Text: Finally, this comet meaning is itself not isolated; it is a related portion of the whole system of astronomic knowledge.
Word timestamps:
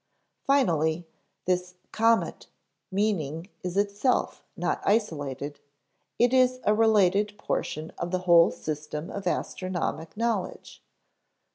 Finally, 0.47 1.05
this 1.45 1.75
comet 1.91 2.47
meaning 2.91 3.47
is 3.61 3.77
itself 3.77 4.43
not 4.57 4.81
isolated; 4.83 5.59
it 6.17 6.33
is 6.33 6.59
a 6.63 6.73
related 6.73 7.37
portion 7.37 7.91
of 7.99 8.09
the 8.09 8.21
whole 8.25 8.49
system 8.49 9.11
of 9.11 9.27
astronomic 9.27 10.17
knowledge. 10.17 10.81